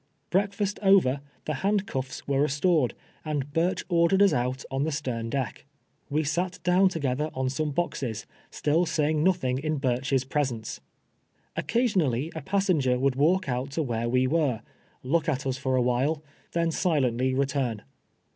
[0.31, 5.29] Breakfast over, the hand cuffs were restored, and Burch ordered us out on the stern
[5.29, 5.63] deck.
[6.11, 10.81] Wc sat down together ou some boxes, still sayirig nothing in Barch's presence.
[11.55, 14.63] Occasionally a passenger would walk out to where we were,
[15.03, 16.23] look at us for a w^hile,
[16.53, 17.83] then silently return.